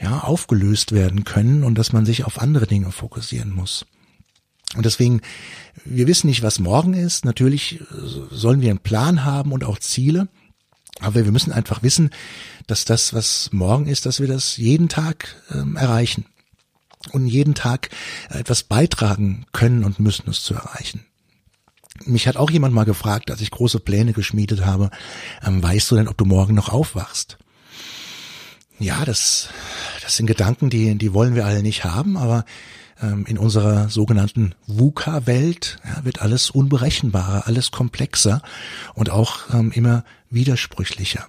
ja, 0.00 0.20
aufgelöst 0.20 0.92
werden 0.92 1.24
können 1.24 1.64
und 1.64 1.76
dass 1.76 1.92
man 1.92 2.06
sich 2.06 2.24
auf 2.24 2.40
andere 2.40 2.66
Dinge 2.66 2.92
fokussieren 2.92 3.50
muss. 3.50 3.84
Und 4.76 4.84
deswegen, 4.84 5.22
wir 5.84 6.06
wissen 6.06 6.26
nicht, 6.26 6.42
was 6.42 6.58
morgen 6.58 6.94
ist. 6.94 7.24
Natürlich 7.24 7.80
äh, 7.80 7.84
sollen 8.30 8.60
wir 8.60 8.70
einen 8.70 8.78
Plan 8.78 9.24
haben 9.24 9.52
und 9.52 9.64
auch 9.64 9.78
Ziele. 9.78 10.28
Aber 11.00 11.24
wir 11.24 11.32
müssen 11.32 11.52
einfach 11.52 11.82
wissen, 11.82 12.10
dass 12.66 12.84
das, 12.84 13.14
was 13.14 13.50
morgen 13.52 13.86
ist, 13.86 14.04
dass 14.04 14.20
wir 14.20 14.28
das 14.28 14.56
jeden 14.56 14.88
Tag 14.88 15.36
ähm, 15.52 15.76
erreichen 15.76 16.26
und 17.12 17.26
jeden 17.26 17.54
Tag 17.54 17.90
etwas 18.28 18.64
beitragen 18.64 19.46
können 19.52 19.84
und 19.84 20.00
müssen, 20.00 20.28
es 20.28 20.42
zu 20.42 20.54
erreichen. 20.54 21.04
Mich 22.04 22.28
hat 22.28 22.36
auch 22.36 22.50
jemand 22.50 22.74
mal 22.74 22.84
gefragt, 22.84 23.30
als 23.30 23.40
ich 23.40 23.50
große 23.50 23.80
Pläne 23.80 24.12
geschmiedet 24.12 24.64
habe, 24.64 24.90
ähm, 25.44 25.62
weißt 25.62 25.90
du 25.90 25.96
denn, 25.96 26.08
ob 26.08 26.16
du 26.16 26.24
morgen 26.24 26.54
noch 26.54 26.68
aufwachst? 26.68 27.38
Ja, 28.78 29.04
das, 29.04 29.48
das 30.02 30.16
sind 30.16 30.26
Gedanken, 30.26 30.70
die, 30.70 30.96
die 30.96 31.12
wollen 31.12 31.34
wir 31.34 31.46
alle 31.46 31.62
nicht 31.62 31.84
haben, 31.84 32.16
aber 32.16 32.44
in 33.26 33.38
unserer 33.38 33.88
sogenannten 33.88 34.54
VUCA-Welt 34.66 35.78
ja, 35.84 36.04
wird 36.04 36.20
alles 36.20 36.50
unberechenbarer, 36.50 37.46
alles 37.46 37.70
komplexer 37.70 38.42
und 38.94 39.10
auch 39.10 39.52
ähm, 39.52 39.70
immer 39.72 40.04
widersprüchlicher. 40.30 41.26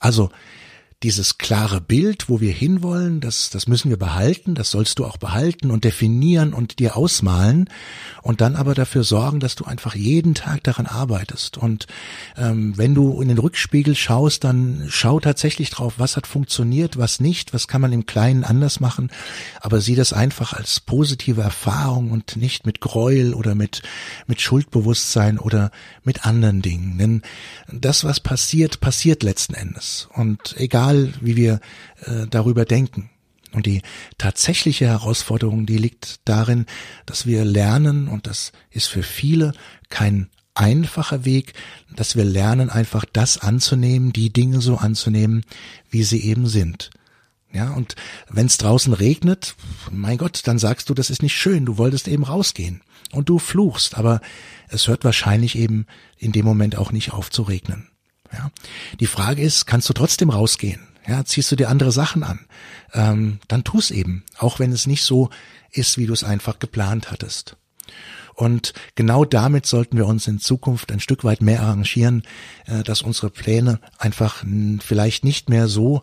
Also 0.00 0.30
dieses 1.04 1.38
klare 1.38 1.80
Bild, 1.80 2.28
wo 2.28 2.40
wir 2.40 2.52
hinwollen, 2.52 3.20
das, 3.20 3.50
das 3.50 3.68
müssen 3.68 3.88
wir 3.88 3.98
behalten, 3.98 4.56
das 4.56 4.72
sollst 4.72 4.98
du 4.98 5.04
auch 5.04 5.16
behalten 5.16 5.70
und 5.70 5.84
definieren 5.84 6.52
und 6.52 6.80
dir 6.80 6.96
ausmalen 6.96 7.70
und 8.22 8.40
dann 8.40 8.56
aber 8.56 8.74
dafür 8.74 9.04
sorgen, 9.04 9.38
dass 9.38 9.54
du 9.54 9.64
einfach 9.64 9.94
jeden 9.94 10.34
Tag 10.34 10.64
daran 10.64 10.86
arbeitest. 10.86 11.56
Und 11.56 11.86
ähm, 12.36 12.76
wenn 12.76 12.96
du 12.96 13.20
in 13.20 13.28
den 13.28 13.38
Rückspiegel 13.38 13.94
schaust, 13.94 14.42
dann 14.42 14.86
schau 14.88 15.20
tatsächlich 15.20 15.70
drauf, 15.70 15.94
was 15.98 16.16
hat 16.16 16.26
funktioniert, 16.26 16.98
was 16.98 17.20
nicht, 17.20 17.54
was 17.54 17.68
kann 17.68 17.80
man 17.80 17.92
im 17.92 18.04
Kleinen 18.04 18.42
anders 18.42 18.80
machen, 18.80 19.10
aber 19.60 19.80
sieh 19.80 19.94
das 19.94 20.12
einfach 20.12 20.52
als 20.52 20.80
positive 20.80 21.42
Erfahrung 21.42 22.10
und 22.10 22.34
nicht 22.34 22.66
mit 22.66 22.80
Gräuel 22.80 23.34
oder 23.34 23.54
mit, 23.54 23.82
mit 24.26 24.40
Schuldbewusstsein 24.40 25.38
oder 25.38 25.70
mit 26.02 26.26
anderen 26.26 26.60
Dingen. 26.60 26.98
Denn 26.98 27.22
das, 27.70 28.02
was 28.02 28.18
passiert, 28.18 28.80
passiert 28.80 29.22
letzten 29.22 29.54
Endes. 29.54 30.08
Und 30.12 30.56
egal, 30.58 30.87
egal 30.88 31.12
wie 31.20 31.36
wir 31.36 31.60
äh, 32.04 32.26
darüber 32.28 32.64
denken. 32.64 33.10
Und 33.52 33.66
die 33.66 33.82
tatsächliche 34.18 34.86
Herausforderung, 34.86 35.64
die 35.64 35.78
liegt 35.78 36.20
darin, 36.26 36.66
dass 37.06 37.26
wir 37.26 37.44
lernen, 37.44 38.08
und 38.08 38.26
das 38.26 38.52
ist 38.70 38.88
für 38.88 39.02
viele 39.02 39.52
kein 39.88 40.28
einfacher 40.54 41.24
Weg, 41.24 41.54
dass 41.94 42.14
wir 42.14 42.24
lernen, 42.24 42.68
einfach 42.68 43.04
das 43.10 43.38
anzunehmen, 43.38 44.12
die 44.12 44.32
Dinge 44.32 44.60
so 44.60 44.76
anzunehmen, 44.76 45.44
wie 45.88 46.02
sie 46.02 46.22
eben 46.24 46.46
sind. 46.46 46.90
Ja, 47.50 47.70
und 47.70 47.94
wenn 48.28 48.46
es 48.46 48.58
draußen 48.58 48.92
regnet, 48.92 49.54
mein 49.90 50.18
Gott, 50.18 50.42
dann 50.44 50.58
sagst 50.58 50.90
du, 50.90 50.94
das 50.94 51.08
ist 51.08 51.22
nicht 51.22 51.34
schön, 51.34 51.64
du 51.64 51.78
wolltest 51.78 52.06
eben 52.06 52.24
rausgehen. 52.24 52.82
Und 53.12 53.30
du 53.30 53.38
fluchst, 53.38 53.96
aber 53.96 54.20
es 54.68 54.86
hört 54.88 55.04
wahrscheinlich 55.04 55.56
eben 55.56 55.86
in 56.18 56.32
dem 56.32 56.44
Moment 56.44 56.76
auch 56.76 56.92
nicht 56.92 57.14
auf 57.14 57.30
zu 57.30 57.42
regnen. 57.42 57.88
Ja. 58.32 58.50
Die 59.00 59.06
Frage 59.06 59.42
ist, 59.42 59.66
kannst 59.66 59.88
du 59.88 59.92
trotzdem 59.92 60.30
rausgehen? 60.30 60.80
Ja, 61.06 61.24
ziehst 61.24 61.50
du 61.50 61.56
dir 61.56 61.70
andere 61.70 61.92
Sachen 61.92 62.22
an? 62.22 62.40
Ähm, 62.92 63.40
dann 63.48 63.64
tu's 63.64 63.90
eben, 63.90 64.24
auch 64.38 64.58
wenn 64.58 64.72
es 64.72 64.86
nicht 64.86 65.02
so 65.02 65.30
ist, 65.70 65.96
wie 65.96 66.06
du 66.06 66.12
es 66.12 66.24
einfach 66.24 66.58
geplant 66.58 67.10
hattest. 67.10 67.56
Und 68.34 68.72
genau 68.94 69.24
damit 69.24 69.66
sollten 69.66 69.96
wir 69.96 70.06
uns 70.06 70.28
in 70.28 70.38
Zukunft 70.38 70.92
ein 70.92 71.00
Stück 71.00 71.24
weit 71.24 71.42
mehr 71.42 71.60
arrangieren, 71.60 72.22
äh, 72.66 72.84
dass 72.84 73.02
unsere 73.02 73.30
Pläne 73.30 73.80
einfach 73.98 74.44
vielleicht 74.80 75.24
nicht 75.24 75.48
mehr 75.48 75.66
so 75.66 76.02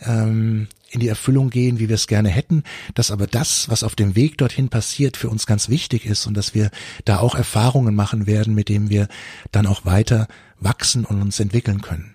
ähm, 0.00 0.68
in 0.96 1.00
die 1.00 1.08
Erfüllung 1.08 1.50
gehen, 1.50 1.78
wie 1.78 1.88
wir 1.88 1.94
es 1.94 2.06
gerne 2.06 2.30
hätten, 2.30 2.62
dass 2.94 3.10
aber 3.10 3.26
das, 3.26 3.68
was 3.68 3.84
auf 3.84 3.94
dem 3.94 4.16
Weg 4.16 4.38
dorthin 4.38 4.68
passiert, 4.68 5.16
für 5.16 5.28
uns 5.28 5.46
ganz 5.46 5.68
wichtig 5.68 6.06
ist 6.06 6.26
und 6.26 6.34
dass 6.34 6.54
wir 6.54 6.70
da 7.04 7.18
auch 7.18 7.34
Erfahrungen 7.34 7.94
machen 7.94 8.26
werden, 8.26 8.54
mit 8.54 8.68
denen 8.68 8.90
wir 8.90 9.08
dann 9.52 9.66
auch 9.66 9.84
weiter 9.84 10.26
wachsen 10.58 11.04
und 11.04 11.20
uns 11.20 11.38
entwickeln 11.38 11.82
können. 11.82 12.14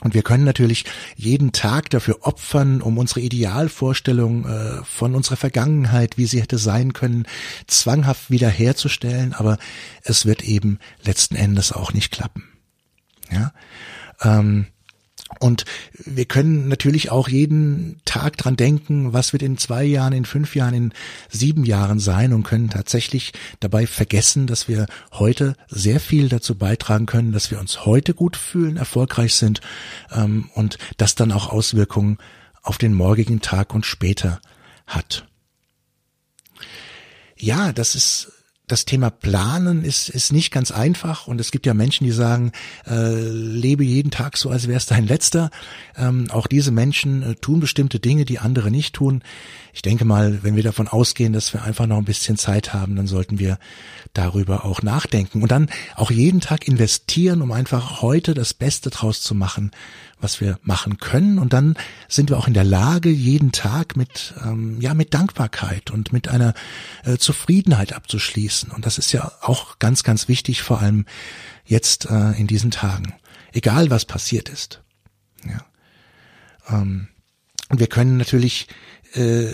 Und 0.00 0.14
wir 0.14 0.22
können 0.22 0.44
natürlich 0.44 0.84
jeden 1.16 1.52
Tag 1.52 1.90
dafür 1.90 2.18
opfern, 2.22 2.82
um 2.82 2.98
unsere 2.98 3.20
Idealvorstellung 3.20 4.46
äh, 4.46 4.84
von 4.84 5.14
unserer 5.14 5.36
Vergangenheit, 5.36 6.18
wie 6.18 6.26
sie 6.26 6.40
hätte 6.40 6.58
sein 6.58 6.92
können, 6.92 7.26
zwanghaft 7.68 8.30
wiederherzustellen, 8.30 9.32
aber 9.32 9.58
es 10.02 10.26
wird 10.26 10.42
eben 10.42 10.78
letzten 11.02 11.36
Endes 11.36 11.72
auch 11.72 11.92
nicht 11.92 12.10
klappen. 12.10 12.44
Ja. 13.30 13.52
Ähm, 14.22 14.66
und 15.40 15.64
wir 15.92 16.24
können 16.24 16.68
natürlich 16.68 17.10
auch 17.10 17.28
jeden 17.28 18.00
Tag 18.04 18.36
dran 18.36 18.56
denken, 18.56 19.12
was 19.12 19.32
wird 19.32 19.42
in 19.42 19.58
zwei 19.58 19.84
Jahren, 19.84 20.12
in 20.12 20.24
fünf 20.24 20.54
Jahren, 20.54 20.74
in 20.74 20.92
sieben 21.28 21.64
Jahren 21.64 21.98
sein 21.98 22.32
und 22.32 22.42
können 22.42 22.70
tatsächlich 22.70 23.32
dabei 23.60 23.86
vergessen, 23.86 24.46
dass 24.46 24.68
wir 24.68 24.86
heute 25.12 25.56
sehr 25.68 26.00
viel 26.00 26.28
dazu 26.28 26.54
beitragen 26.56 27.06
können, 27.06 27.32
dass 27.32 27.50
wir 27.50 27.58
uns 27.58 27.84
heute 27.86 28.14
gut 28.14 28.36
fühlen, 28.36 28.76
erfolgreich 28.76 29.34
sind 29.34 29.60
ähm, 30.12 30.50
und 30.54 30.78
das 30.96 31.14
dann 31.14 31.32
auch 31.32 31.48
Auswirkungen 31.48 32.18
auf 32.62 32.78
den 32.78 32.94
morgigen 32.94 33.40
Tag 33.40 33.74
und 33.74 33.86
später 33.86 34.40
hat. 34.86 35.26
Ja, 37.36 37.72
das 37.72 37.94
ist 37.94 38.41
das 38.72 38.86
Thema 38.86 39.10
Planen 39.10 39.84
ist, 39.84 40.08
ist 40.08 40.32
nicht 40.32 40.50
ganz 40.50 40.70
einfach 40.70 41.26
und 41.26 41.40
es 41.40 41.50
gibt 41.50 41.66
ja 41.66 41.74
Menschen, 41.74 42.04
die 42.04 42.10
sagen, 42.10 42.52
äh, 42.86 43.12
lebe 43.12 43.84
jeden 43.84 44.10
Tag 44.10 44.38
so, 44.38 44.48
als 44.48 44.66
wäre 44.66 44.78
es 44.78 44.86
dein 44.86 45.06
letzter. 45.06 45.50
Ähm, 45.94 46.30
auch 46.30 46.46
diese 46.46 46.70
Menschen 46.70 47.22
äh, 47.22 47.34
tun 47.34 47.60
bestimmte 47.60 48.00
Dinge, 48.00 48.24
die 48.24 48.38
andere 48.38 48.70
nicht 48.70 48.94
tun. 48.94 49.22
Ich 49.74 49.82
denke 49.82 50.06
mal, 50.06 50.42
wenn 50.42 50.56
wir 50.56 50.62
davon 50.62 50.88
ausgehen, 50.88 51.34
dass 51.34 51.52
wir 51.52 51.62
einfach 51.62 51.86
noch 51.86 51.98
ein 51.98 52.06
bisschen 52.06 52.38
Zeit 52.38 52.72
haben, 52.72 52.96
dann 52.96 53.06
sollten 53.06 53.38
wir 53.38 53.58
darüber 54.14 54.64
auch 54.64 54.82
nachdenken 54.82 55.42
und 55.42 55.52
dann 55.52 55.68
auch 55.94 56.10
jeden 56.10 56.40
Tag 56.40 56.66
investieren, 56.66 57.42
um 57.42 57.52
einfach 57.52 58.00
heute 58.00 58.32
das 58.32 58.54
Beste 58.54 58.88
draus 58.88 59.20
zu 59.20 59.34
machen 59.34 59.70
was 60.22 60.40
wir 60.40 60.58
machen 60.62 60.98
können. 60.98 61.38
Und 61.38 61.52
dann 61.52 61.74
sind 62.08 62.30
wir 62.30 62.38
auch 62.38 62.46
in 62.46 62.54
der 62.54 62.64
Lage, 62.64 63.10
jeden 63.10 63.52
Tag 63.52 63.96
mit, 63.96 64.34
ähm, 64.42 64.80
ja, 64.80 64.94
mit 64.94 65.12
Dankbarkeit 65.12 65.90
und 65.90 66.12
mit 66.12 66.28
einer 66.28 66.54
äh, 67.04 67.18
Zufriedenheit 67.18 67.92
abzuschließen. 67.92 68.61
Und 68.70 68.86
das 68.86 68.98
ist 68.98 69.12
ja 69.12 69.32
auch 69.40 69.78
ganz, 69.78 70.02
ganz 70.02 70.28
wichtig, 70.28 70.62
vor 70.62 70.80
allem 70.80 71.06
jetzt 71.64 72.06
äh, 72.06 72.32
in 72.32 72.46
diesen 72.46 72.70
Tagen. 72.70 73.14
Egal 73.52 73.90
was 73.90 74.04
passiert 74.04 74.48
ist. 74.48 74.82
Ja. 75.44 75.64
Ähm, 76.68 77.08
und 77.68 77.80
wir 77.80 77.86
können 77.86 78.16
natürlich 78.16 78.68
äh, 79.14 79.52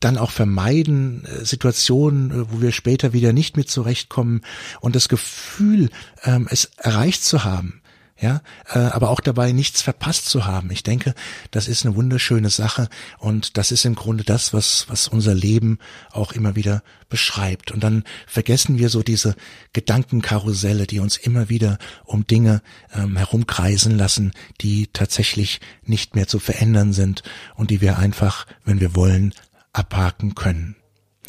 dann 0.00 0.18
auch 0.18 0.30
vermeiden 0.30 1.24
äh, 1.24 1.44
Situationen, 1.44 2.30
äh, 2.30 2.52
wo 2.52 2.60
wir 2.60 2.72
später 2.72 3.12
wieder 3.12 3.32
nicht 3.32 3.56
mit 3.56 3.70
zurechtkommen 3.70 4.42
und 4.80 4.94
das 4.94 5.08
Gefühl, 5.08 5.90
ähm, 6.24 6.46
es 6.50 6.66
erreicht 6.76 7.24
zu 7.24 7.44
haben, 7.44 7.82
ja, 8.20 8.42
äh, 8.72 8.78
aber 8.78 9.10
auch 9.10 9.20
dabei 9.20 9.52
nichts 9.52 9.80
verpasst 9.80 10.26
zu 10.26 10.44
haben. 10.44 10.70
Ich 10.70 10.82
denke, 10.82 11.14
das 11.52 11.68
ist 11.68 11.86
eine 11.86 11.94
wunderschöne 11.94 12.50
Sache 12.50 12.88
und 13.18 13.56
das 13.56 13.70
ist 13.70 13.84
im 13.84 13.94
Grunde 13.94 14.24
das, 14.24 14.52
was, 14.52 14.86
was 14.88 15.06
unser 15.06 15.34
Leben 15.34 15.78
auch 16.10 16.32
immer 16.32 16.56
wieder 16.56 16.82
beschreibt. 17.08 17.70
Und 17.70 17.84
dann 17.84 18.02
vergessen 18.26 18.78
wir 18.78 18.88
so 18.88 19.02
diese 19.02 19.36
Gedankenkarusselle, 19.72 20.86
die 20.86 20.98
uns 20.98 21.16
immer 21.16 21.48
wieder 21.48 21.78
um 22.04 22.26
Dinge 22.26 22.60
ähm, 22.92 23.16
herumkreisen 23.16 23.96
lassen, 23.96 24.32
die 24.60 24.88
tatsächlich 24.92 25.60
nicht 25.84 26.16
mehr 26.16 26.26
zu 26.26 26.40
verändern 26.40 26.92
sind 26.92 27.22
und 27.54 27.70
die 27.70 27.80
wir 27.80 27.98
einfach, 27.98 28.46
wenn 28.64 28.80
wir 28.80 28.96
wollen, 28.96 29.32
abhaken 29.72 30.34
können. 30.34 30.77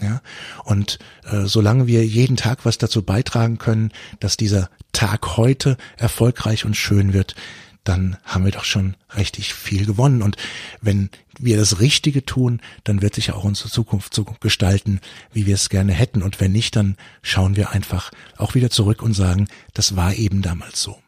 Ja? 0.02 0.22
Und 0.64 1.00
äh, 1.26 1.46
solange 1.46 1.88
wir 1.88 2.06
jeden 2.06 2.38
Tag 2.38 2.66
was 2.66 2.78
dazu 2.78 3.02
beitragen 3.02 3.58
können, 3.58 3.92
dass 4.20 4.38
dieser 4.38 4.70
Tag 4.92 5.38
heute 5.38 5.78
erfolgreich 5.98 6.66
und 6.66 6.76
schön 6.76 7.14
wird, 7.14 7.36
dann 7.84 8.18
haben 8.24 8.46
wir 8.46 8.52
doch 8.52 8.66
schon 8.66 8.96
richtig 9.18 9.54
viel 9.54 9.86
gewonnen. 9.86 10.22
Und 10.22 10.36
wenn 10.82 11.10
wir 11.40 11.58
das 11.58 11.80
Richtige 11.80 12.26
tun, 12.26 12.62
dann 12.84 13.02
wird 13.02 13.16
sich 13.16 13.32
auch 13.32 13.44
unsere 13.44 13.70
Zukunft 13.70 14.14
so 14.14 14.26
gestalten, 14.26 15.00
wie 15.32 15.46
wir 15.46 15.56
es 15.56 15.70
gerne 15.70 15.94
hätten. 15.94 16.22
Und 16.22 16.40
wenn 16.40 16.52
nicht, 16.52 16.76
dann 16.76 16.98
schauen 17.22 17.56
wir 17.56 17.72
einfach 17.72 18.12
auch 18.38 18.54
wieder 18.54 18.70
zurück 18.70 19.02
und 19.02 19.14
sagen, 19.14 19.48
das 19.74 19.96
war 19.96 20.14
eben 20.14 20.42
damals 20.42 20.82
so. 20.82 21.00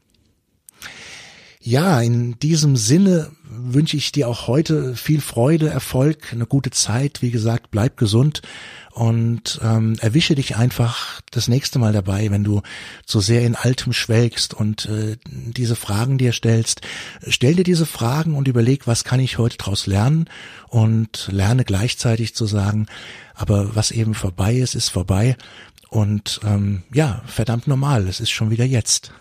Ja, 1.64 2.02
in 2.02 2.40
diesem 2.40 2.76
Sinne 2.76 3.30
wünsche 3.44 3.96
ich 3.96 4.12
dir 4.12 4.28
auch 4.28 4.48
heute 4.48 4.96
viel 4.96 5.22
Freude, 5.22 5.70
Erfolg, 5.70 6.30
eine 6.32 6.48
gute 6.48 6.72
Zeit. 6.72 7.22
Wie 7.22 7.30
gesagt, 7.30 7.70
bleib 7.70 7.98
gesund 7.98 8.42
und 8.90 9.60
ähm, 9.64 9.96
erwische 10.02 10.34
dich 10.34 10.56
einfach 10.56 11.22
das 11.30 11.48
nächste 11.48 11.78
Mal 11.78 11.94
dabei, 11.94 12.32
wenn 12.32 12.44
du 12.44 12.64
so 13.06 13.20
sehr 13.20 13.44
in 13.44 13.56
Altem 13.56 13.94
schwelgst 13.94 14.56
und 14.56 14.88
äh, 14.88 15.18
diese 15.28 15.76
Fragen 15.76 16.18
dir 16.18 16.34
stellst. 16.34 16.82
Stell 17.28 17.54
dir 17.54 17.64
diese 17.64 17.86
Fragen 17.86 18.34
und 18.34 18.48
überleg, 18.48 18.88
was 18.88 19.04
kann 19.04 19.20
ich 19.20 19.38
heute 19.38 19.58
daraus 19.58 19.86
lernen 19.86 20.26
und 20.68 21.30
lerne 21.32 21.64
gleichzeitig 21.64 22.34
zu 22.34 22.48
sagen, 22.48 22.88
aber 23.36 23.76
was 23.76 23.92
eben 23.92 24.16
vorbei 24.16 24.56
ist, 24.56 24.74
ist 24.74 24.90
vorbei 24.90 25.38
und 25.92 26.40
ähm, 26.46 26.84
ja, 26.94 27.22
verdammt 27.28 27.68
normal, 27.68 28.08
es 28.08 28.22
ist 28.22 28.32
schon 28.32 28.50
wieder 28.50 28.64
jetzt. 28.64 29.12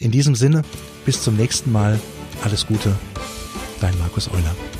In 0.00 0.10
diesem 0.10 0.34
Sinne, 0.34 0.62
bis 1.06 1.22
zum 1.22 1.36
nächsten 1.36 1.70
Mal. 1.70 2.00
Alles 2.42 2.66
Gute, 2.66 2.96
dein 3.80 3.96
Markus 3.98 4.28
Euler. 4.28 4.79